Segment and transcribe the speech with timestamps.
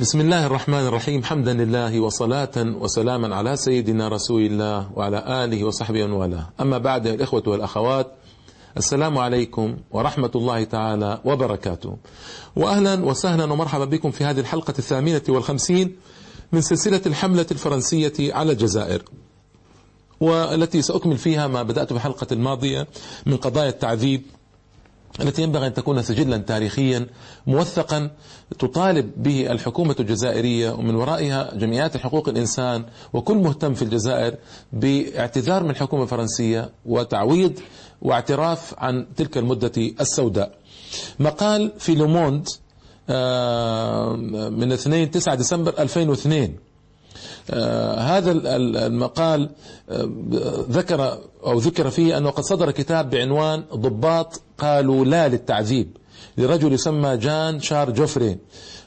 [0.00, 6.04] بسم الله الرحمن الرحيم حمدا لله وصلاة وسلاما على سيدنا رسول الله وعلى آله وصحبه
[6.04, 8.12] ومن والاه أما بعد الإخوة والأخوات
[8.76, 11.96] السلام عليكم ورحمة الله تعالى وبركاته
[12.56, 15.96] وأهلا وسهلا ومرحبا بكم في هذه الحلقة الثامنة والخمسين
[16.52, 19.02] من سلسلة الحملة الفرنسية على الجزائر
[20.20, 22.86] والتي سأكمل فيها ما بدأت في الحلقة الماضية
[23.26, 24.22] من قضايا التعذيب
[25.20, 27.06] التي ينبغي أن تكون سجلا تاريخيا
[27.46, 28.10] موثقا
[28.58, 34.34] تطالب به الحكومة الجزائرية ومن ورائها جمعيات حقوق الإنسان وكل مهتم في الجزائر
[34.72, 37.58] باعتذار من الحكومة الفرنسية وتعويض
[38.02, 40.58] واعتراف عن تلك المدة السوداء.
[41.18, 42.48] مقال في لوموند
[43.08, 44.16] آه،
[44.50, 46.65] من 2 9 ديسمبر 2002 آه
[47.98, 48.32] هذا
[48.86, 49.50] المقال
[49.90, 50.10] آه
[50.70, 55.96] ذكر أو ذكر فيه أنه قد صدر كتاب بعنوان ضباط قالوا لا للتعذيب
[56.38, 58.38] لرجل يسمى جان شار جوفري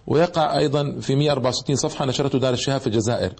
[0.07, 3.33] ويقع أيضا في 164 صفحة نشرته دار الشهاب في الجزائر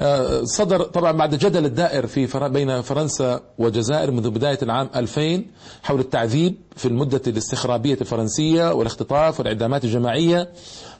[0.00, 2.26] آه صدر طبعا بعد جدل الدائر في.
[2.48, 5.44] بين فرنسا والجزائر منذ بداية العام 2000
[5.82, 10.48] حول التعذيب في المدة الاستخرابية الفرنسية والاختطاف والإعدامات الجماعية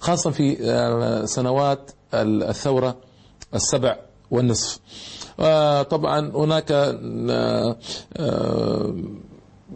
[0.01, 2.97] خاصة في آه سنوات الثورة
[3.55, 3.97] السبع
[4.31, 4.79] والنصف.
[5.91, 6.73] طبعا هناك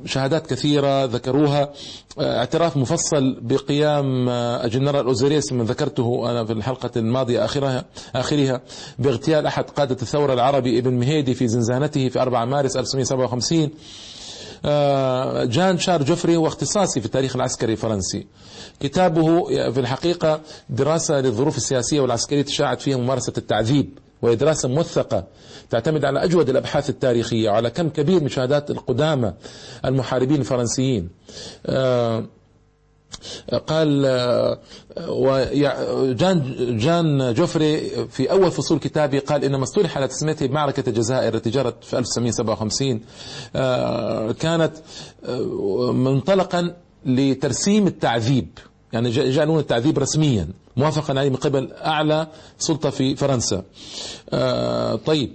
[0.05, 1.73] شهادات كثيرة ذكروها.
[2.21, 7.85] اعتراف مفصل بقيام الجنرال أوساريس من ذكرته أنا في الحلقة الماضية آخرها
[8.17, 8.61] آخرها
[8.99, 13.71] باغتيال أحد قادة الثورة العربي ابن مهيدي في زنزانته في 4 مارس 1957
[15.45, 18.27] جان شار جوفري هو اختصاصي في التاريخ العسكري الفرنسي.
[18.81, 25.25] كتابه في الحقيقة دراسة للظروف السياسية والعسكرية تشاعت فيها ممارسة التعذيب وهي دراسة موثقة
[25.71, 29.33] تعتمد على أجود الأبحاث التاريخية وعلى كم كبير من شهادات القدامى
[29.85, 31.09] المحاربين الفرنسيين.
[33.67, 34.03] قال
[36.17, 37.81] جان جان جوفري
[38.11, 43.01] في أول فصول كتابه قال إنما اصطلح على تسميته بمعركة الجزائر التي جرت في 1957
[44.33, 44.73] كانت
[45.93, 46.75] منطلقا
[47.07, 48.59] لترسيم التعذيب
[48.93, 52.27] يعني جعلون التعذيب رسميا موافقا عليه من قبل أعلى
[52.59, 53.63] سلطة في فرنسا.
[55.07, 55.31] طيب.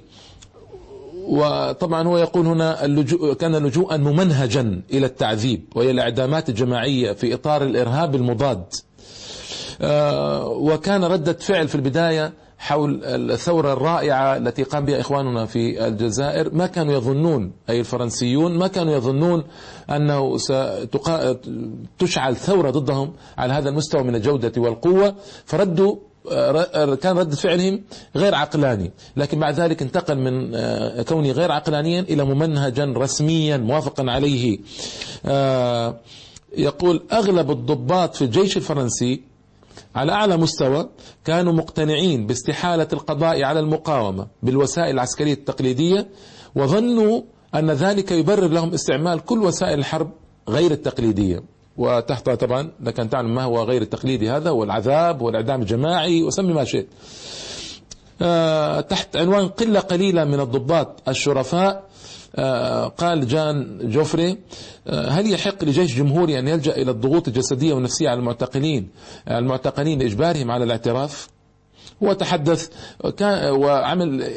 [1.27, 7.63] وطبعا هو يقول هنا اللجوء كان لجوءا ممنهجا إلى التعذيب وهي الإعدامات الجماعية في إطار
[7.63, 8.63] الإرهاب المضاد.
[10.45, 16.53] وكان ردة فعل في البداية حول الثورة الرائعة التي قام بها إخواننا في الجزائر.
[16.53, 19.43] ما كانوا يظنون أي الفرنسيون ما كانوا يظنون
[19.89, 20.37] أنه
[21.97, 25.15] ستشعل ثورة ضدهم على هذا المستوى من الجودة والقوة.
[25.45, 25.95] فردوا
[27.01, 27.81] كان رد فعلهم
[28.15, 30.51] غير عقلاني لكن بعد ذلك انتقل من
[31.03, 34.59] كونه غير عقلانيا إلى ممنهجا رسميا موافقا عليه.
[36.57, 39.21] يقول أغلب الضباط في الجيش الفرنسي
[39.95, 40.89] على أعلى مستوى
[41.25, 46.07] كانوا مقتنعين باستحالة القضاء على المقاومة بالوسائل العسكرية التقليدية
[46.55, 47.21] وظنوا
[47.55, 50.11] أن ذلك يبرر لهم استعمال كل وسائل الحرب
[50.49, 51.43] غير التقليدية.
[51.77, 56.63] وتحتها طبعا لك أن تعلم ما هو غير التقليدي هذا والعذاب والإعدام الجماعي وسمي ما
[56.63, 56.87] شئت.
[58.21, 61.83] آه تحت عنوان قلة قليلة من الضباط الشرفاء.
[62.35, 64.37] آه قال جان جوفري
[64.87, 68.89] آه هل يحق لجيش جمهوري أن يلجأ إلى الضغوط الجسدية والنفسية على المعتقلين
[69.31, 71.27] المعتقلين لإجبارهم على الاعتراف؟
[72.01, 72.69] وتحدث
[73.49, 74.33] وعمل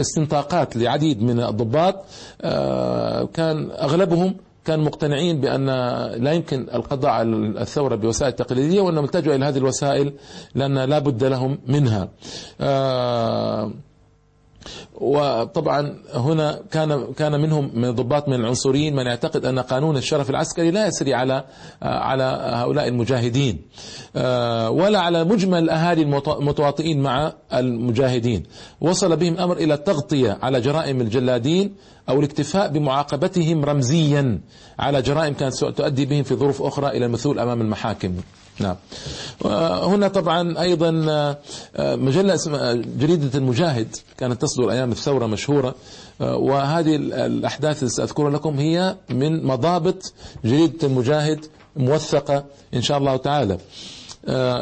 [0.00, 2.04] استنطاقات لعديد من الضباط
[3.34, 4.34] كان أغلبهم
[4.70, 5.66] كانوا مقتنعين بأن
[6.24, 7.30] لا يمكن القضاء على
[7.62, 10.12] الثورة بوسائل تقليدية وأنهم التجوا إلى هذه الوسائل
[10.54, 12.08] لأن لا بد لهم منها.
[14.94, 20.70] وطبعا هنا كان كان منهم من الضباط من العنصريين من يعتقد أن قانون الشرف العسكري
[20.70, 21.44] لا يسري على
[21.82, 22.22] على
[22.54, 23.62] هؤلاء المجاهدين.
[24.70, 28.42] ولا على مجمل الاهالي المتواطئين مع المجاهدين.
[28.80, 31.74] وصل بهم الامر إلى التغطية على جرائم الجلادين
[32.08, 34.40] أو الاكتفاء بمعاقبتهم رمزيا
[34.78, 38.14] على جرائم كانت تؤدي بهم في ظروف أخرى إلى المثول أمام المحاكم.
[38.60, 38.76] نعم.
[39.92, 40.90] هنا طبعا أيضا
[41.78, 45.74] مجلة اسمها جريدة المجاهد كانت تصدر أيام الثورة مشهورة.
[46.20, 50.12] وهذه الأحداث اللي سأذكرها لكم هي من مضابط
[50.44, 51.46] جريدة المجاهد
[51.76, 53.58] موثقة إن شاء الله تعالى.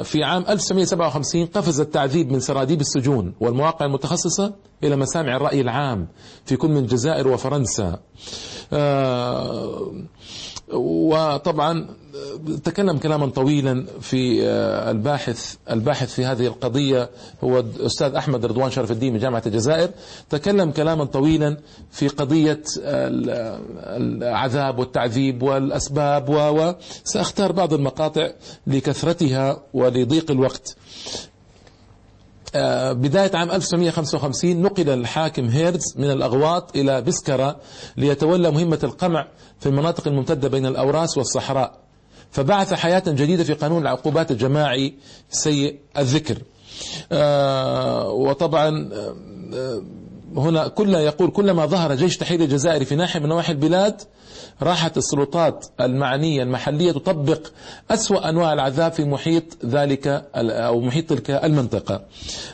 [0.04, 4.52] في عام 1957 قفز التعذيب من سراديب السجون والمواقع المتخصصة
[4.84, 6.08] إلى مسامع الرأي العام
[6.44, 7.98] في كل من الجزائر وفرنسا.
[10.72, 11.86] وطبعا
[12.64, 17.10] تكلم كلاما طويلا في آه، الباحث الباحث في هذه القضية
[17.44, 19.90] هو الأستاذ أحمد رضوان شرف الدين من جامعة الجزائر.
[20.30, 21.56] تكلم كلاما طويلا
[21.90, 22.62] في قضية
[23.86, 28.30] العذاب والتعذيب والأسباب وسأختار بعض المقاطع
[28.66, 30.76] لكثرتها ولضيق الوقت.
[30.76, 31.37] آه،
[32.92, 37.56] بداية عام 1955 نقل الحاكم هيرز من الأغواط إلى بسكرة
[37.96, 39.28] ليتولى مهمة القمع
[39.60, 41.78] في المناطق الممتدة بين الأوراس والصحراء.
[42.30, 44.94] فبعث حياة جديدة في قانون العقوبات الجماعي
[45.30, 46.38] سيء الذكر.
[47.12, 48.90] آه، وطبعا
[49.54, 49.82] آه،
[50.36, 54.02] هنا كل يقول كلما ظهر جيش تحرير الجزائر في ناحية من نواحي البلاد
[54.62, 57.46] راحت السلطات المعنية المحلية تطبق
[57.90, 62.02] أسوأ أنواع العذاب في محيط ذلك أو محيط تلك المنطقة.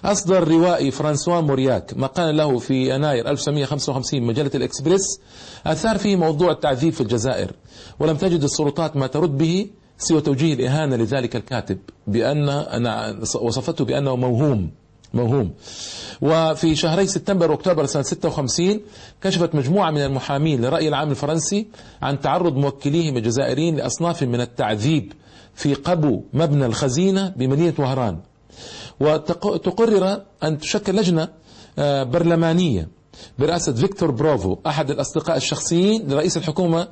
[0.05, 5.21] أصدر روائي فرانسوا مورياك مقال له في يناير 1955 مجلة الإكسبريس
[5.67, 7.51] أثار فيه موضوع التعذيب في الجزائر
[8.01, 9.67] ولم تجد السلطات ما ترد به
[9.99, 14.71] سوى توجيه الإهانة لذلك الكاتب بأن أنا وصفته بأنه موهوم.
[15.15, 15.51] موهوم.
[16.23, 18.81] وفي شهري سبتمبر وأكتوبر سنة 56
[19.23, 21.67] كشفت مجموعة من المحامين لرأي العام الفرنسي
[22.03, 25.13] عن تعرض موكليهم الجزائريين لأصناف من التعذيب
[25.55, 28.19] في قبو مبنى الخزينة بمدينة وهران.
[29.01, 31.29] وتقرر أن تشكل لجنة
[31.79, 32.89] آه، برلمانية
[33.39, 36.89] برئاسة فيكتور بروفو أحد الأصدقاء الشخصيين لرئيس الحكومة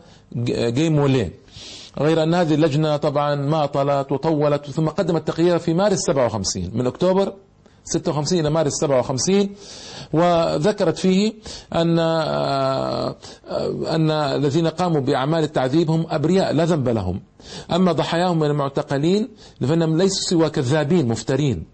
[0.46, 1.32] جيم موليه
[1.98, 6.86] غير أن هذه اللجنة طبعا ما طلت وطولت ثم قدمت تقريرا في مارس 57 من
[6.86, 7.32] أكتوبر
[7.84, 9.48] 56 إلى مارس 57
[10.12, 11.32] وذكرت فيه
[11.74, 13.16] أن آه،
[13.94, 17.20] أن الذين قاموا بأعمال التعذيب هم أبرياء لا ذنب لهم.
[17.72, 19.28] أما ضحاياهم من المعتقلين
[19.60, 21.64] فإنهم ليسوا سوى كذابين مفترين.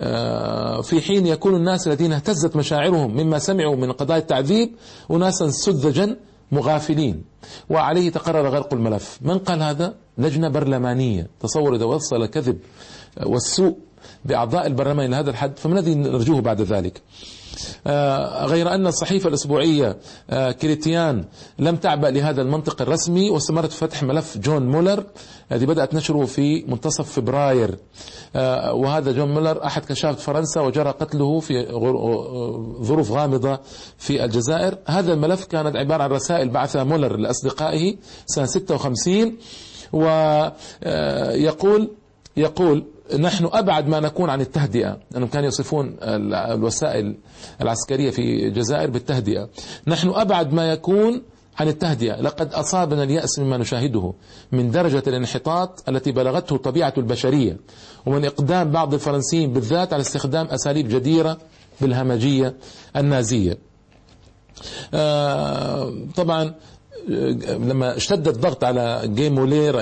[0.00, 4.70] آه، في حين يكون الناس الذين اهتزت مشاعرهم مما سمعوا من قضايا التعذيب
[5.10, 6.16] أناسا سذجا
[6.52, 7.24] مغافلين.
[7.70, 9.18] وعليه تقرر غلق الملف.
[9.22, 11.30] من قال هذا؟ لجنة برلمانية.
[11.40, 12.58] تصور إذا وصل الكذب
[13.26, 13.76] والسوء
[14.24, 17.02] بأعضاء البرلمان إلى هذا الحد فما الذي نرجوه بعد ذلك؟
[17.86, 19.96] آه، غير أن الصحيفة الأسبوعية
[20.30, 21.24] آه، كريتيان
[21.58, 25.04] لم تعبأ لهذا المنطق الرسمي واستمرت فتح ملف جون مولر
[25.52, 27.78] الذي بدأت نشره في منتصف فبراير.
[28.36, 31.66] آه، وهذا جون مولر أحد كشافة فرنسا وجرى قتله في
[32.82, 33.58] ظروف غامضة
[33.98, 34.78] في الجزائر.
[34.86, 37.96] هذا الملف كانت عبارة عن رسائل بعثها مولر لأصدقائه
[38.26, 39.36] سنة 56
[39.92, 41.90] ويقول
[42.36, 42.84] يقول
[43.18, 44.98] نحن أبعد ما نكون عن التهدئة.
[45.10, 47.16] لأنهم كانوا يصفون الوسائل
[47.60, 49.48] العسكرية في الجزائر بالتهدئة.
[49.86, 51.22] نحن أبعد ما يكون
[51.58, 52.20] عن التهدئة.
[52.20, 54.12] لقد أصابنا اليأس مما نشاهده
[54.52, 57.56] من درجة الانحطاط التي بلغته طبيعة البشرية
[58.06, 61.38] ومن إقدام بعض الفرنسيين بالذات على استخدام أساليب جديرة
[61.80, 62.54] بالهمجية
[62.96, 63.58] النازية.
[64.94, 66.54] آه طبعا
[67.08, 69.74] لما اشتد الضغط على جي موليه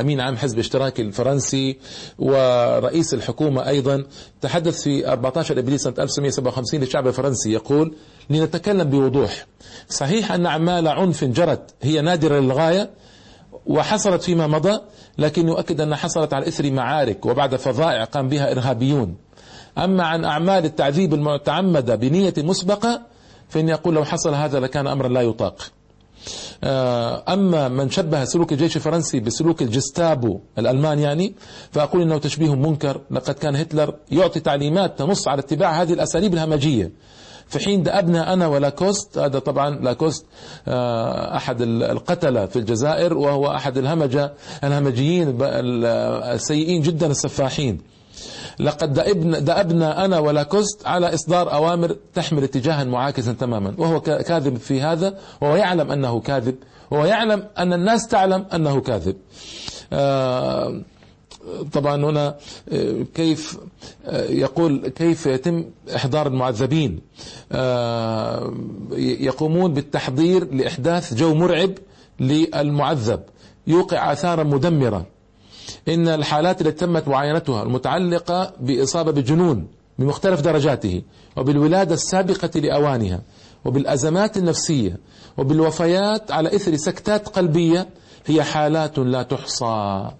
[0.00, 1.76] امين عام حزب اشتراكي الفرنسي
[2.18, 4.04] ورئيس الحكومة أيضا
[4.40, 7.94] تحدث في 14 ابريل سنة 1957 للشعب الفرنسي يقول
[8.30, 9.46] لنتكلم بوضوح.
[9.88, 12.90] صحيح أن أعمال عنف جرت هي نادرة للغاية
[13.66, 14.80] وحصلت فيما مضى
[15.18, 19.16] لكن يؤكد انها حصلت على إثر معارك وبعد فظائع قام بها إرهابيون.
[19.78, 23.02] أما عن أعمال التعذيب المتعمدة بنية مسبقة
[23.48, 25.62] فاني أقول لو حصل هذا لكان امرا لا يطاق.
[27.28, 31.34] أما من شبه سلوك الجيش الفرنسي بسلوك الجستابو الألمان يعني
[31.72, 33.00] فأقول أنه تشبيه منكر.
[33.10, 36.90] لقد كان هتلر يعطي تعليمات تنص على اتباع هذه الأساليب الهمجية.
[37.48, 40.26] في حين دأبنا أنا ولاكوست هذا طبعا لاكوست
[40.68, 44.32] آه، أحد القتلة في الجزائر وهو أحد الهمجة
[44.64, 47.95] الهمجيين السيئين جدا السفاحين.
[48.60, 54.82] لقد دأبنا, دأبنا أنا ولاكوست على إصدار أوامر تحمل اتجاها معاكسا تماما وهو كاذب في
[54.82, 56.54] هذا وهو يعلم أنه كاذب
[56.90, 59.16] وهو يعلم أن الناس تعلم أنه كاذب.
[59.92, 60.80] آه
[61.72, 62.36] طبعا هنا
[62.72, 63.58] آه، كيف
[64.06, 65.64] آه، يقول كيف يتم
[65.96, 67.00] إحضار المعذبين؟
[68.98, 71.70] يقومون بالتحضير لإحداث جو مرعب
[72.20, 73.20] للمعذب
[73.66, 75.06] يوقع اثارا مدمره
[75.88, 79.66] إن الحالات التي تمت معاينتها المتعلقة بإصابة بالجنون
[79.98, 81.02] بمختلف درجاته
[81.36, 83.22] وبالولادة السابقة لأوانها
[83.64, 84.98] وبالأزمات النفسية
[85.38, 87.88] وبالوفيات على إثر سكتات قلبية
[88.26, 90.10] هي حالات لا تحصى.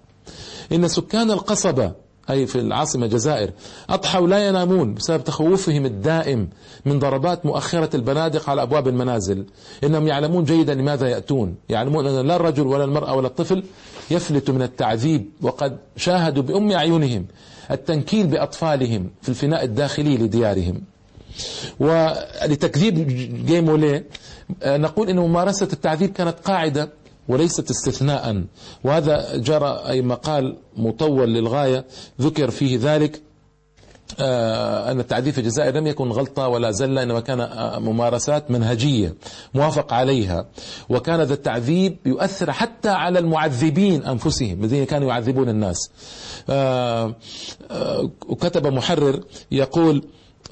[0.71, 1.91] إن سكان القصبة
[2.29, 3.51] أي في العاصمة الجزائر.
[3.89, 6.49] أضحوا لا ينامون بسبب تخوفهم الدائم
[6.85, 9.45] من ضربات مؤخرة البنادق على أبواب المنازل.
[9.83, 11.55] إنهم يعلمون جيدا لماذا يأتون.
[11.69, 13.63] يعلمون أن لا الرجل ولا المرأة ولا الطفل
[14.11, 17.25] يفلت من التعذيب وقد شاهدوا بأم أعينهم
[17.71, 20.81] التنكيل بأطفالهم في الفناء الداخلي لديارهم.
[21.79, 23.07] ولتكذيب
[23.45, 24.03] جيمولي
[24.63, 26.89] آه، نقول أن ممارسة التعذيب كانت قاعدة
[27.27, 28.43] وليست استثناء.
[28.83, 31.85] وهذا جرى أي مقال مطول للغاية
[32.21, 33.21] ذكر فيه ذلك.
[34.19, 39.15] آه، أن التعذيب في الجزائر لم يكن غلطة ولا زلة إنما كان آه، ممارسات منهجية
[39.53, 40.45] موافق عليها.
[40.89, 45.89] وكان ذا التعذيب يؤثر حتى على المعذبين أنفسهم الذين كانوا يعذبون الناس.
[48.29, 50.03] وكتب محرر يقول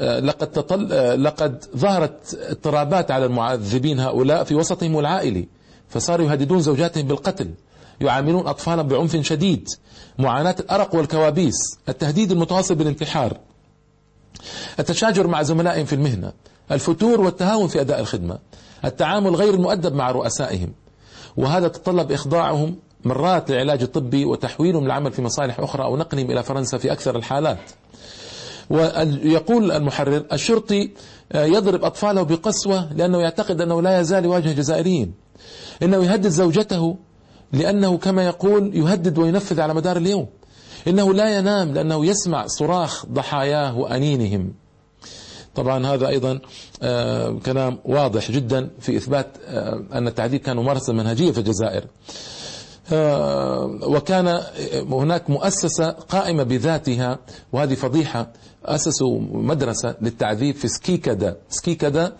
[0.01, 0.89] لقد تطل
[1.23, 5.47] لقد ظهرت اضطرابات على المعذبين هؤلاء في وسطهم العائلي.
[5.89, 7.51] فصاروا يهددون زوجاتهم بالقتل
[8.01, 9.69] يعاملون أطفالهم بعنف شديد
[10.19, 11.55] معاناة الأرق والكوابيس
[11.89, 13.37] التهديد المتواصل بالانتحار
[14.79, 16.33] التشاجر مع زملائهم في المهنة
[16.71, 18.39] الفتور والتهاون في أداء الخدمة
[18.85, 20.73] التعامل غير المؤدب مع رؤسائهم.
[21.37, 22.75] وهذا تطلب إخضاعهم
[23.05, 27.59] مرات للعلاج الطبي وتحويلهم للعمل في مصالح أخرى أو نقلهم إلى فرنسا في أكثر الحالات.
[28.69, 30.91] ويقول المحرر الشرطي
[31.35, 35.13] يضرب أطفاله بقسوة لأنه يعتقد أنه لا يزال يواجه جزائريين
[35.83, 36.97] إنه يهدد زوجته
[37.53, 40.27] لأنه كما يقول يهدد وينفذ على مدار اليوم.
[40.87, 44.53] إنه لا ينام لأنه يسمع صراخ ضحاياه وأنينهم.
[45.55, 46.39] طبعا هذا أيضا
[46.83, 51.85] آه، كلام واضح جدا في إثبات آه، أن التعذيب كان ممارسة منهجية في الجزائر.
[52.93, 54.41] آه، وكان
[54.73, 57.19] هناك مؤسسة قائمة بذاتها
[57.53, 58.31] وهذه فضيحة
[58.65, 62.13] أسسوا مدرسة للتعذيب في سكيكدا سكيكدا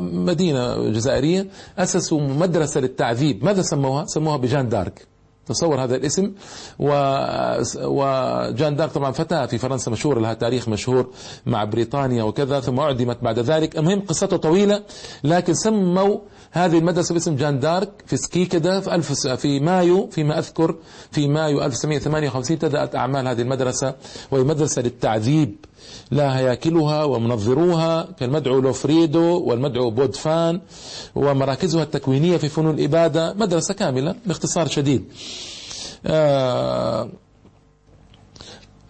[0.00, 1.46] مدينة جزائرية.
[1.78, 3.44] أسسوا مدرسة للتعذيب.
[3.44, 5.06] ماذا سموها؟ سموها بجان دارك.
[5.46, 6.32] تصور هذا الاسم.
[6.78, 6.88] و...
[7.84, 11.10] وجان دارك طبعا فتاة في فرنسا مشهورة لها تاريخ مشهور
[11.46, 13.78] مع بريطانيا وكذا ثم أعدمت بعد ذلك.
[13.78, 14.82] المهم قصته طويلة
[15.24, 16.18] لكن سموا
[16.52, 20.74] هذه المدرسة باسم جان دارك في سكيكدا في, ألف في مايو فيما أذكر
[21.10, 23.94] في مايو 1958 بدأت أعمال هذه المدرسة
[24.30, 25.56] وهي مدرسة للتعذيب.
[26.10, 30.60] لا هياكلها ومنظروها كالمدعو لوفريدو والمدعو بودفان
[31.14, 35.04] ومراكزها التكوينية في فنون الإبادة مدرسة كاملة باختصار شديد.
[36.06, 37.08] آه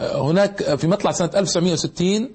[0.01, 2.31] هناك في مطلع سنة 1960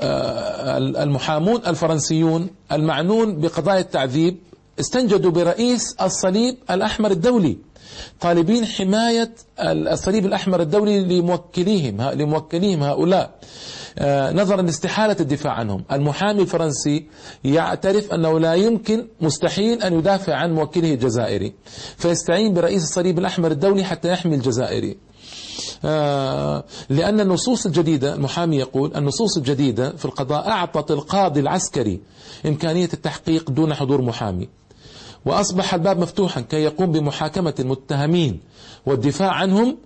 [0.00, 4.36] آه، المحامون الفرنسيون المعنون بقضايا التعذيب
[4.80, 7.56] استنجدوا برئيس الصليب الأحمر الدولي.
[8.20, 13.30] طالبين حماية الصليب الأحمر الدولي لموكليهم لموكليهم هؤلاء.
[14.32, 15.84] نظرا لاستحالة الدفاع عنهم.
[15.92, 17.06] المحامي الفرنسي
[17.44, 21.52] يعترف أنه لا يمكن مستحيل أن يدافع عن موكله الجزائري
[21.96, 24.96] فيستعين برئيس الصليب الأحمر الدولي حتى يحمي الجزائري.
[25.84, 32.00] آه، لأن النصوص الجديدة المحامي يقول النصوص الجديدة في القضاء أعطت القاضي العسكري
[32.46, 34.48] إمكانية التحقيق دون حضور محامي.
[35.24, 38.40] وأصبح الباب مفتوحا كي يقوم بمحاكمة المتهمين
[38.86, 39.76] والدفاع عنهم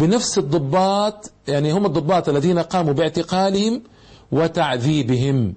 [0.00, 3.82] بنفس الضباط يعني هم الضباط الذين قاموا باعتقالهم
[4.32, 5.54] وتعذيبهم.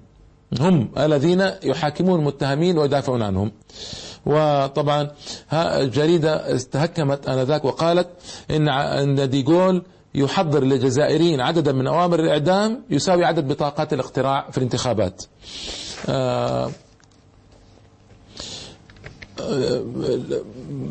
[0.59, 3.51] هم الذين يحاكمون المتهمين ويدافعون عنهم.
[4.25, 5.12] وطبعا
[5.53, 8.07] الجريدة استهكمت آنذاك وقالت
[8.51, 9.83] إن أن ديغول
[10.15, 15.23] يحضر للجزائريين عددا من أوامر الإعدام يساوي عدد بطاقات الاقتراع في الانتخابات.
[16.09, 16.71] آه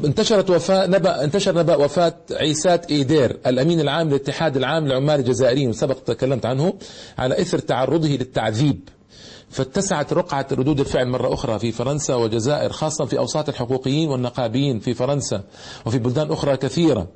[0.05, 5.95] انتشرت وفاة نبأ انتشر نبأ وفاة عيسات إيدير الأمين العام للاتحاد العام للعمال الجزائريين وسبق
[5.95, 6.75] تكلمت عنه
[7.19, 8.89] على إثر تعرضه للتعذيب.
[9.51, 14.95] فاتسعت رقعة ردود الفعل مرة أخرى في فرنسا والجزائر خاصة في أوساط الحقوقيين والنقابيين في
[14.95, 15.43] فرنسا
[15.87, 17.09] وفي بلدان أخرى كثيرة.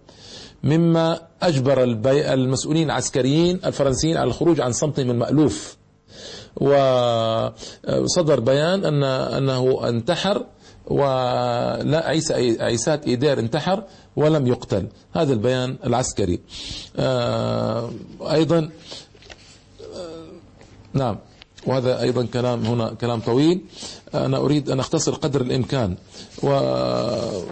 [0.63, 5.77] مما أجبر المسؤولين العسكريين الفرنسيين على الخروج عن صمتهم المألوف
[6.57, 10.47] وصدر بيان أن أنه انتحر
[10.87, 13.85] ولا عيسى عيسات إيدير انتحر
[14.17, 14.89] ولم يقتل.
[15.15, 16.41] هذا البيان العسكري.
[16.97, 17.91] آه،
[18.21, 18.71] أيضا
[19.95, 20.27] آه،
[20.93, 21.19] نعم.
[21.67, 23.65] وهذا أيضا كلام هنا كلام طويل.
[24.15, 25.97] أنا أريد أن أختصر قدر الإمكان.
[26.43, 27.47] وهنا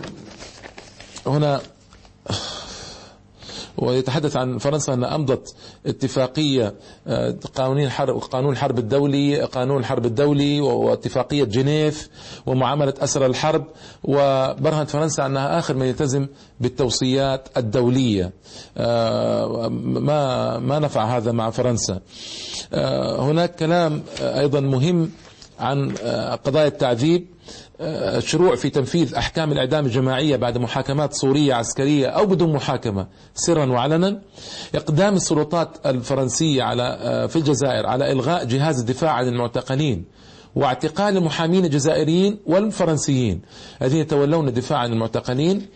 [3.78, 5.54] ويتحدث عن فرنسا أنها أمضت
[5.86, 6.74] اتفاقية
[7.06, 12.08] آه، قانون الحرب قانون الحرب الدولي قانون الحرب الدولي واتفاقية جنيف
[12.46, 13.64] ومعاملة أسرى الحرب.
[14.04, 16.26] وبرهنت فرنسا أنها آخر من يلتزم
[16.60, 18.32] بالتوصيات الدولية.
[18.76, 22.00] آه، ما ما نفع هذا مع فرنسا.
[22.72, 25.10] آه، هناك كلام أيضا مهم
[25.60, 25.90] عن
[26.44, 27.26] قضايا التعذيب
[27.80, 34.20] الشروع في تنفيذ أحكام الإعدام الجماعية بعد محاكمات صورية عسكرية أو بدون محاكمة سرا وعلنا.
[34.74, 40.04] إقدام السلطات الفرنسية على آه، في الجزائر على إلغاء جهاز الدفاع عن المعتقلين
[40.54, 43.42] واعتقال المحامين الجزائريين والفرنسيين
[43.82, 45.66] الذين يتولون الدفاع عن المعتقلين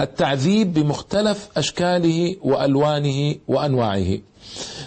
[0.00, 4.18] التعذيب بمختلف أشكاله وألوانه وأنواعه.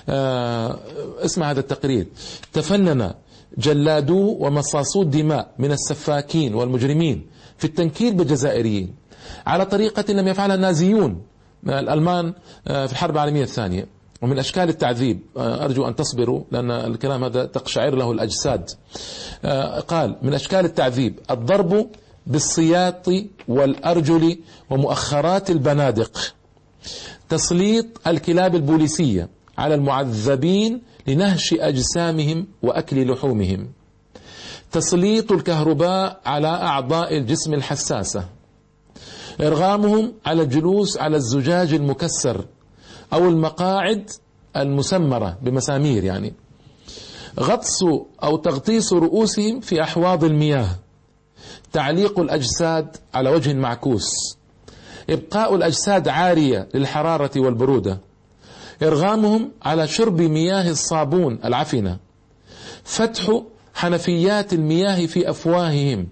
[0.10, 0.79] آه،
[1.25, 2.08] اسمع هذا التقرير.
[2.53, 3.13] تفنن
[3.58, 7.26] جلادو ومصاصو الدماء من السفاكين والمجرمين
[7.58, 8.96] في التنكيل بالجزائريين.
[9.48, 11.22] على طريقة لم يفعلها النازيون
[11.68, 12.34] الألمان
[12.68, 13.88] آه، في الحرب العالمية الثانية.
[14.22, 18.70] ومن أشكال التعذيب آه، أرجو أن تصبروا لأن الكلام هذا تقشعر له الأجساد.
[19.46, 21.88] آه، قال من أشكال التعذيب الضرب
[22.28, 23.10] بالسياط
[23.48, 26.34] والأرجل ومؤخرات البنادق.
[27.30, 33.70] تسليط الكلاب البوليسية على المعذبين لنهش أجسامهم وأكل لحومهم.
[34.72, 38.26] تسليط الكهرباء على أعضاء الجسم الحساسة.
[39.42, 42.46] إرغامهم على الجلوس على الزجاج المكسر
[43.14, 44.10] أو المقاعد
[44.58, 46.34] المسمرة بمسامير يعني.
[47.40, 47.84] غطس
[48.24, 50.70] أو تغطيس رؤوسهم في أحواض المياه.
[51.74, 54.38] تعليق الأجساد على وجه معكوس.
[55.10, 58.07] إبقاء الأجساد عارية للحرارة والبرودة.
[58.84, 61.98] إرغامهم على شرب مياه الصابون العفنة.
[62.84, 63.41] فتح
[63.75, 66.07] حنفيات المياه في أفواههم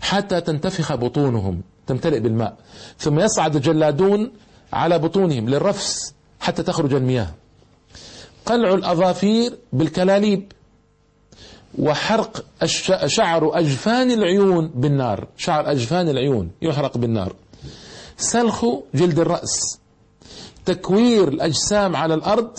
[0.00, 2.56] حتى تنتفخ بطونهم تمتلئ بالماء.
[2.98, 4.30] ثم يصعد الجلادون
[4.72, 7.34] على بطونهم للرفس حتى تخرج المياه.
[8.46, 10.52] قلع الأظافير بالكلاليب
[11.78, 12.44] وحرق
[13.06, 15.28] شعر أجفان العيون بالنار.
[15.36, 17.34] شعر أجفان العيون يحرق بالنار.
[18.16, 19.78] سلخ جلد الرأس
[20.74, 22.50] تكوير الأجسام على الأرض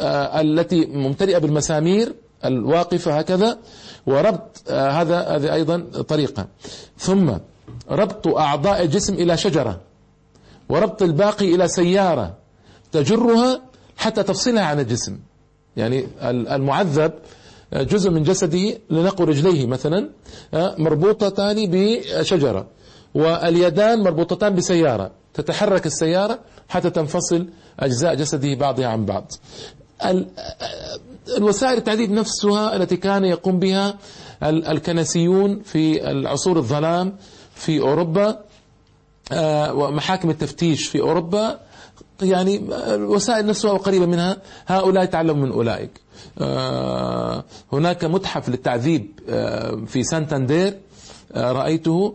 [0.00, 2.14] آه التي ممتلئة بالمسامير
[2.44, 3.58] الواقفة هكذا
[4.06, 5.78] وربط آه هذا هذه أيضا
[6.08, 6.46] طريقة.
[6.98, 7.30] ثم
[7.90, 9.80] ربط أعضاء الجسم إلى شجرة
[10.68, 12.34] وربط الباقي إلى سيارة
[12.92, 13.60] تجرها
[13.96, 15.18] حتى تفصلها عن الجسم.
[15.76, 17.12] يعني المعذب
[17.72, 20.10] آه، جزء من جسده لنقل رجليه مثلا
[20.78, 22.66] مربوطتان بشجرة
[23.14, 26.38] واليدان مربوطتان بسيارة تتحرك السيارة
[26.68, 27.48] حتى تنفصل
[27.80, 29.32] أجزاء جسده بعضها عن بعض.
[31.36, 33.98] الوسائل التعذيب نفسها التي كان يقوم بها
[34.42, 37.16] الكنسيون في العصور الظلام
[37.54, 38.38] في أوروبا
[39.32, 41.60] آه، ومحاكم التفتيش في أوروبا.
[42.22, 42.56] يعني
[42.94, 45.90] الوسائل نفسها وقريبة منها هؤلاء تعلموا من أولئك.
[46.40, 50.78] آه، هناك متحف للتعذيب آه، في سانتاندير
[51.36, 52.14] رأيته.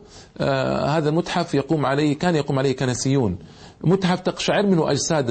[0.85, 3.37] هذا المتحف يقوم عليه كان يقوم عليه كنسيون.
[3.83, 5.25] متحف تقشعر منه أجساد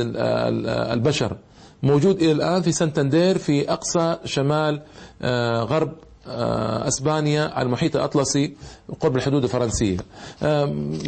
[0.93, 1.37] البشر
[1.83, 4.83] موجود إلى الآن في سانتاندير في أقصى شمال
[5.65, 5.93] غرب
[6.27, 8.55] آه، أسبانيا المحيط الأطلسي
[9.01, 9.97] قرب الحدود الفرنسية.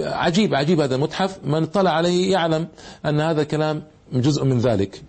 [0.00, 2.68] عجيب عجيب هذا المتحف من اطلع عليه يعلم
[3.06, 5.02] أن هذا الكلام جزء من ذلك.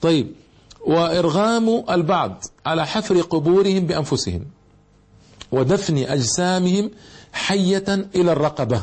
[0.00, 0.32] طيب
[0.86, 4.44] وإرغام البعض على حفر قبورهم بأنفسهم
[5.52, 6.90] ودفن أجسامهم
[7.32, 8.82] حية إلى الرقبة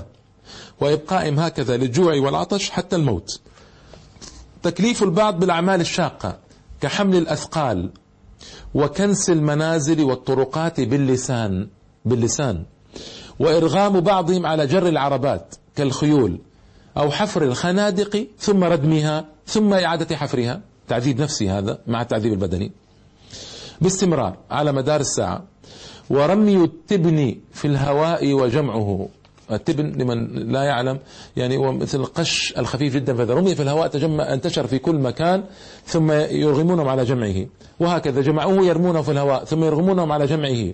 [0.82, 3.40] وإبقائهم هكذا للجوع والعطش حتى الموت.
[4.64, 6.38] تكليف البعض بالأعمال الشاقة
[6.82, 7.90] كحمل الأثقال
[8.76, 11.68] وكنس المنازل والطرقات باللسان
[12.06, 12.64] باللسان
[13.40, 16.40] وإرغام بعضهم على جر العربات كالخيول
[16.98, 20.62] أو حفر الخنادق ثم ردمها ثم إعادة حفرها.
[20.88, 22.72] تعذيب نفسي هذا مع التعذيب البدني.
[23.82, 25.44] باستمرار على مدار الساعة.
[26.10, 29.10] ورمي التبن في الهواء وجمعه.
[29.52, 31.00] التبن لمن لا يعلم.
[31.38, 35.44] يعني هو مثل القش الخفيف جدا فإذا رمي في الهواء تجمع انتشر في كل مكان
[35.86, 37.46] ثم يرغمونهم على جمعه.
[37.80, 40.74] وهكذا جمعوه يرمونه في الهواء ثم يرغمونهم على جمعه.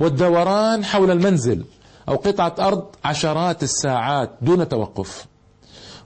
[0.00, 1.64] والدوران حول المنزل
[2.08, 5.26] أو قطعة أرض عشرات الساعات دون توقف.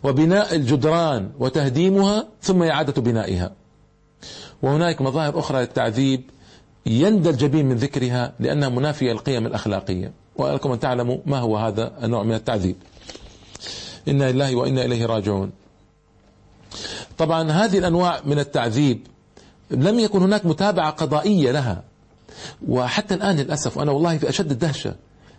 [0.03, 3.53] وبناء الجدران وتهديمها ثم إعادة بنائها.
[4.63, 6.31] وهناك مظاهر أخرى للتعذيب.
[6.87, 10.24] يندى الجبين من ذكرها لأنها منافية القيم الأخلاقية.
[10.37, 12.77] ولكم أن تعلموا ما هو هذا النوع من التعذيب.
[14.09, 15.51] إنا لله وإنا إليه راجعون.
[17.19, 19.07] طبعا هذه الأنواع من التعذيب
[19.71, 21.83] لم يكن هناك متابعة قضائية لها.
[22.69, 24.95] وحتى الآن للأسف وأنا والله في أشد الدهشة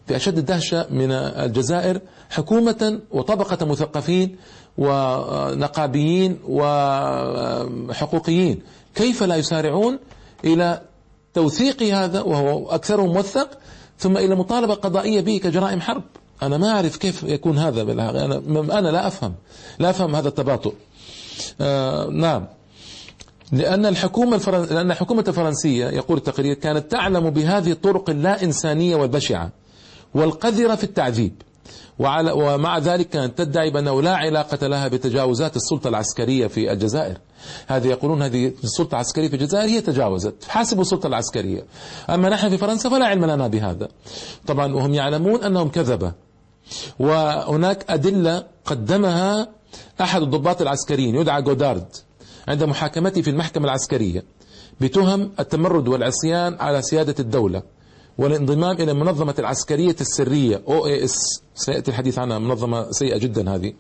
[0.08, 4.36] في أشد الدهشة من الجزائر حكومة وطبقة مثقفين
[4.78, 8.62] ونقابيين وحقوقيين.
[8.96, 10.00] كيف لا يسارعون
[10.44, 10.82] إلى
[11.34, 13.50] توثيق هذا وهو أكثرهم موثق؟
[14.00, 16.04] ثم إلى مطالبة قضائية به كجرائم حرب.
[16.44, 18.42] أنا ما أعرف كيف يكون هذا أنا,
[18.80, 19.34] أنا لا أفهم.
[19.80, 20.74] لا أفهم هذا التباطؤ.
[21.62, 22.48] آه نعم.
[23.52, 24.64] لأن الحكومة الفرن...
[24.64, 29.50] لأن الحكومة الفرنسية يقول التقرير كانت تعلم بهذه الطرق اللا إنسانية والبشعة
[30.14, 31.42] والقذرة في التعذيب.
[32.00, 37.18] وعلى ومع ذلك كانت تدعي بأنه لا علاقة لها بتجاوزات السلطة العسكرية في الجزائر.
[37.68, 40.36] هذه يقولون هذه السلطة العسكرية في الجزائر هي تجاوزت.
[40.48, 41.66] حاسبوا السلطة العسكرية.
[42.10, 43.88] أما نحن في فرنسا فلا علم لنا بهذا.
[44.48, 46.14] طبعا وهم يعلمون أنهم كذبة.
[47.00, 49.48] وهناك أدلة قدمها
[50.02, 51.88] أحد الضباط العسكريين يدعى جودارد
[52.48, 54.24] عند محاكمته في المحكمة العسكرية
[54.82, 57.62] بتهم التمرد والعصيان على سيادة الدولة.
[58.18, 63.74] والانضمام إلى المنظمة العسكرية السرية OAS سيأتي الحديث عنها منظمة سيئة جدا هذه.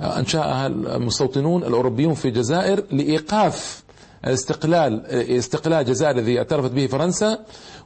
[0.00, 3.84] أنشأها المستوطنون الأوروبيون في الجزائر لإيقاف
[4.24, 7.38] استقلال استقلال الجزائر الذي اعترفت به فرنسا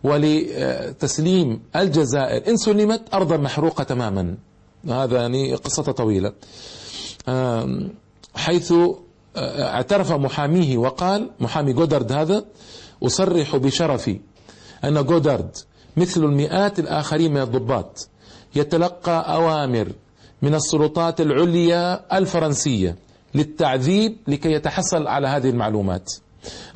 [0.05, 2.49] ولتسليم الجزائر.
[2.49, 4.37] إن سلمت أرضا محروقة تماما.
[4.89, 6.33] هذا يعني قصة طويلة.
[8.35, 8.75] حيث
[9.37, 12.45] اعترف محاميه وقال محامي جودارد هذا
[13.03, 14.21] أصرح بشرفي
[14.85, 15.57] أن جودارد
[15.97, 18.09] مثل المئات الآخرين من الضباط
[18.55, 19.93] يتلقى أوامر
[20.43, 22.97] من السلطات العليا الفرنسية
[23.35, 26.13] للتعذيب لكي يتحصل على هذه المعلومات.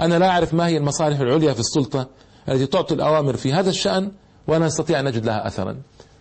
[0.01, 2.09] أنا لا أعرف ما هي المصالح العليا في السلطة
[2.49, 4.11] التي تعطي الأوامر في هذا الشأن
[4.47, 5.77] وأنا أستطيع أن أجد لها أثرا.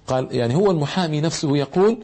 [0.07, 2.03] قال يعني هو المحامي نفسه يقول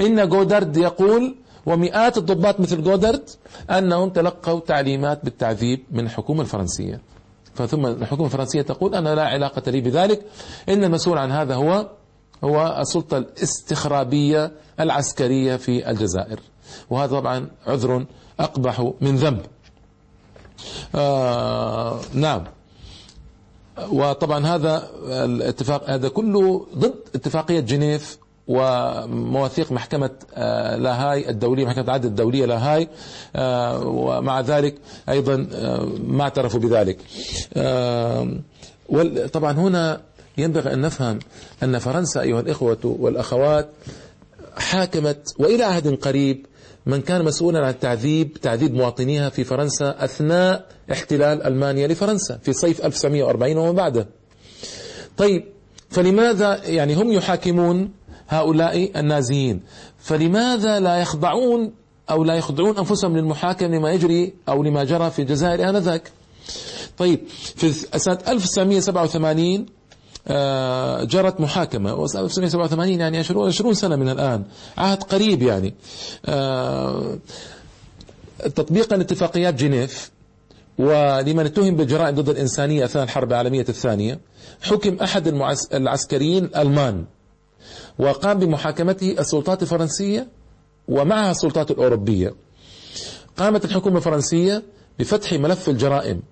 [0.00, 3.30] إن جودارد يقول ومئات الضباط مثل جودارد
[3.70, 7.00] أنهم تلقوا تعليمات بالتعذيب من الحكومة الفرنسية.
[7.66, 10.26] فثم الحكومة الفرنسية تقول أنا لا علاقة لي بذلك
[10.68, 11.90] إن المسؤول عن هذا هو
[12.44, 16.40] هو السلطة الاستخرابية العسكرية في الجزائر.
[16.90, 18.06] وهذا طبعا عذر
[18.40, 19.40] أقبح من ذنب.
[20.94, 22.44] آه نعم.
[23.92, 28.18] وطبعا هذا الاتفاق هذا كله ضد اتفاقية جنيف
[28.50, 32.88] ومواثيق محكمة آه، لاهاي الدولية محكمة العدل الدولية لاهاي
[33.36, 34.74] آه، ومع ذلك
[35.08, 36.98] أيضا آه، ما اعترفوا بذلك.
[39.32, 40.00] طبعا هنا
[40.38, 41.18] ينبغي أن نفهم
[41.62, 43.68] أن فرنسا أيها الإخوة والأخوات
[44.56, 46.46] حاكمت وإلى عهد قريب
[46.86, 52.86] من كان مسؤولا عن تعذيب تعذيب مواطنيها في فرنسا أثناء احتلال ألمانيا لفرنسا في صيف
[52.86, 54.06] 1940 وما بعده.
[55.16, 55.44] طيب
[55.90, 57.90] فلماذا يعني هم يحاكمون؟
[58.30, 59.60] هؤلاء النازيين.
[59.98, 61.72] فلماذا لا يخضعون
[62.10, 66.10] أو لا يخضعون أنفسهم للمحاكمة لما يجري أو لما جرى في الجزائر آنذاك؟
[66.98, 67.20] طيب
[67.56, 69.66] في سنة 1987
[70.28, 72.04] آه، جرت محاكمة.
[72.04, 74.44] 1987 يعني 20 سنة من الآن.
[74.78, 75.74] عهد قريب يعني.
[76.26, 77.18] آه،
[78.38, 80.10] تطبيقا لاتفاقيات جنيف
[80.78, 84.20] ولمن اتهم بالجرائم ضد الإنسانية أثناء الحرب العالمية الثانية
[84.62, 85.28] حكم أحد
[85.74, 87.04] العسكريين الألمان.
[87.98, 90.28] وقام بمحاكمته السلطات الفرنسية
[90.88, 92.34] ومعها السلطات الأوروبية.
[93.36, 94.62] قامت الحكومة الفرنسية
[94.98, 96.22] بفتح ملف الجرائم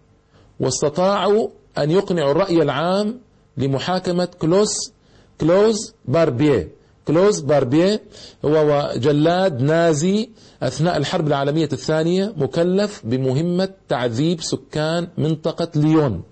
[0.60, 3.20] واستطاعوا أن يقنعوا الرأي العام
[3.56, 4.92] لمحاكمة كلوس
[5.40, 6.68] كلوز باربيه
[7.06, 8.02] كلوز باربيه
[8.44, 10.30] هو جلاد نازي
[10.62, 16.22] أثناء الحرب العالمية الثانية مكلف بمهمة تعذيب سكان منطقة ليون.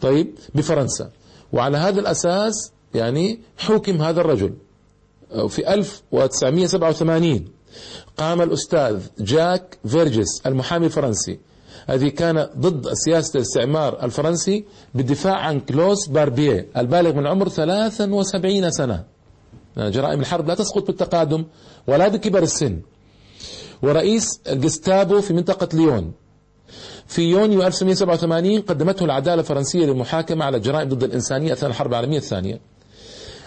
[0.00, 1.10] طيب بفرنسا.
[1.52, 4.54] وعلى هذا الأساس يعني حكم هذا الرجل.
[5.48, 7.48] في 1987
[8.16, 11.38] قام الأستاذ جاك فيرجس المحامي الفرنسي.
[11.90, 19.04] الذي كان ضد سياسة الاستعمار الفرنسي بالدفاع عن كلوس باربيه البالغ من عمر 73 سنة.
[19.76, 21.44] جرائم الحرب لا تسقط بالتقادم
[21.86, 22.80] ولا بكبر السن.
[23.82, 26.12] ورئيس الجستابو في منطقة ليون.
[27.06, 32.60] في يونيو 1987 قدمته العدالة الفرنسية للمحاكمة على الجرائم ضد الإنسانية أثناء الحرب العالمية الثانية.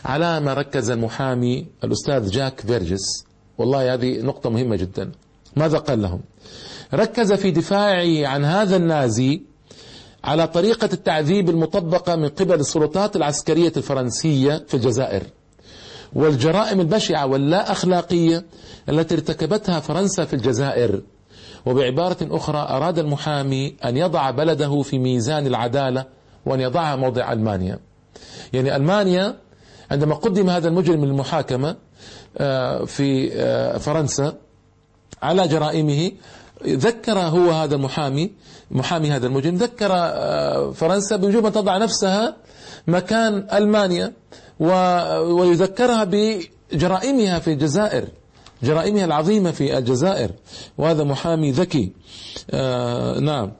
[0.06, 3.26] على ما ركز المحامي الأستاذ جاك فيرجس.
[3.58, 5.12] والله هذه نقطة مهمة جدا.
[5.56, 6.22] ماذا قال لهم؟
[6.94, 9.42] ركز في دفاعه عن هذا النازي
[10.24, 15.24] على طريقة التعذيب المطبقة من قبل السلطات العسكرية الفرنسية في الجزائر.
[16.14, 18.46] والجرائم البشعة واللا أخلاقية
[18.90, 21.02] التي ارتكبتها فرنسا في الجزائر.
[21.66, 26.06] وبعبارة أخرى أراد المحامي أن يضع بلده في ميزان العدالة
[26.46, 27.80] وأن يضعها موضع ألمانيا.
[28.54, 29.45] يعني ألمانيا
[29.92, 31.76] عندما قدم هذا المجرم للمحاكمة
[32.38, 34.34] آه، في آه، فرنسا
[35.22, 36.12] على جرائمه
[36.68, 38.32] ذكر هو هذا المحامي
[38.72, 42.36] محامي هذا المجرم ذكر آه، فرنسا بوجوب أن تضع نفسها
[42.88, 44.14] مكان ألمانيا
[44.60, 48.06] ويذكرها بجرائمها في الجزائر
[48.64, 50.32] جرائمها العظيمة في الجزائر
[50.78, 51.92] وهذا محامي ذكي.
[52.52, 53.52] آه نعم.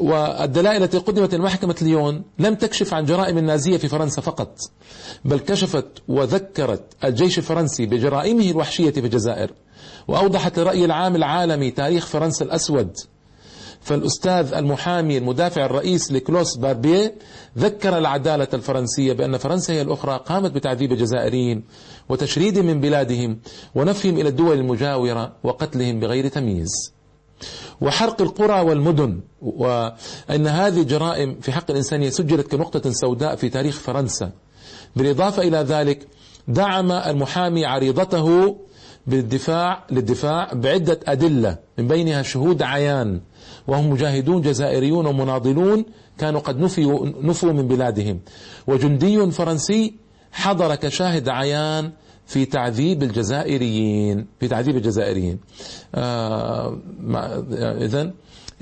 [0.00, 4.58] والدلائل التي قدمت لمحكمة ليون لم تكشف عن جرائم النازية في فرنسا فقط
[5.24, 9.50] بل كشفت وذكرت الجيش الفرنسي بجرائمه الوحشية في الجزائر
[10.08, 12.96] وأوضحت للرأي العام العالمي تاريخ فرنسا الأسود.
[13.80, 17.14] فالأستاذ المحامي المدافع الرئيس لكلوس باربيه
[17.58, 21.64] ذكر العدالة الفرنسية بأن فرنسا هي الأخرى قامت بتعذيب الجزائريين
[22.08, 23.38] وتشريدهم من بلادهم
[23.74, 26.97] ونفيهم إلى الدول المجاورة وقتلهم بغير تمييز.
[27.80, 34.32] وحرق القرى والمدن وأن هذه الجرائم في حق الإنسانية سجلت كنقطة سوداء في تاريخ فرنسا.
[34.96, 36.08] بالإضافة إلى ذلك
[36.48, 38.56] دعم المحامي عريضته
[39.06, 43.20] بالدفاع للدفاع بعدة أدلة من بينها شهود عيان
[43.66, 45.84] وهم مجاهدون جزائريون ومناضلون
[46.18, 48.20] كانوا قد نفوا, نفوا من بلادهم.
[48.66, 49.94] وجندي فرنسي
[50.32, 51.92] حضر كشاهد عيان
[52.28, 55.38] في تعذيب الجزائريين في تعذيب الجزائريين.
[55.94, 56.78] آه
[57.80, 58.10] إذا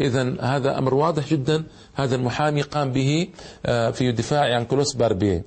[0.01, 1.65] إذا هذا أمر واضح جدا.
[1.95, 3.29] هذا المحامي قام به
[3.67, 5.45] آه في الدفاع عن كلوس باربيه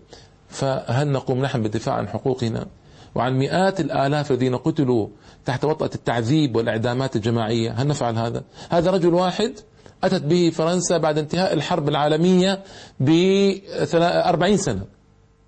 [0.49, 2.65] فهل نقوم نحن بالدفاع عن حقوقنا؟
[3.15, 5.07] وعن مئات الآلاف الذين قتلوا
[5.45, 9.53] تحت وطأة التعذيب والإعدامات الجماعية هل نفعل هذا؟ هذا رجل واحد
[10.03, 12.63] أتت به فرنسا بعد انتهاء الحرب العالمية
[12.99, 13.09] ب
[13.93, 14.98] 40 سنة.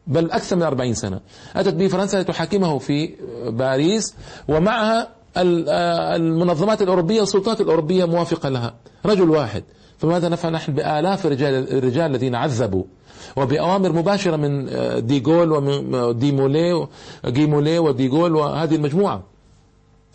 [0.07, 1.19] بل أكثر من 40 سنة.
[1.55, 3.15] أتت به فرنسا لتحاكمه في
[3.47, 4.15] باريس
[4.47, 8.73] ومعها المنظمات الأوروبية والسلطات الأوروبية موافقة لها.
[9.05, 9.63] رجل واحد.
[9.97, 12.83] فماذا نفعل نحن بآلاف الرجال, الرجال الذين عذبوا؟
[13.35, 14.69] وبأوامر مباشرة من
[15.05, 16.88] ديغول ومن دي موليه
[17.25, 19.23] جي موليه وديغول وهذه المجموعة.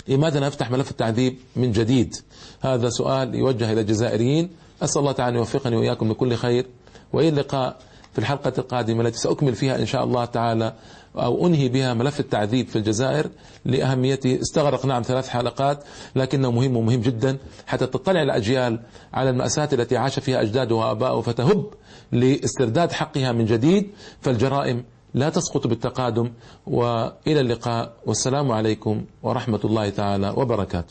[0.08, 2.14] لماذا نفتح ملف التعذيب من جديد؟
[2.60, 4.50] هذا سؤال يوجه إلى الجزائريين.
[4.82, 6.66] أسأل الله تعالى يوفقني وإياكم لكل خير.
[7.12, 7.76] وإلى اللقاء.
[8.16, 10.72] في الحلقة القادمة التي سأكمل فيها إن شاء الله تعالى
[11.16, 13.26] أو أنهي بها ملف التعذيب في الجزائر
[13.64, 14.40] لأهميته.
[14.40, 15.84] استغرق نعم ثلاث حلقات
[16.16, 18.80] لكنه مهم ومهم جدا حتى تطلع الأجيال
[19.12, 21.64] على المأساة التي عاش فيها أجدادها وآباؤه فتهب
[22.12, 23.90] لاسترداد حقها من جديد.
[24.20, 26.32] فالجرائم لا تسقط بالتقادم
[26.66, 27.92] وإلى اللقاء.
[28.06, 30.84] والسلام عليكم ورحمة الله تعالى وبركاته.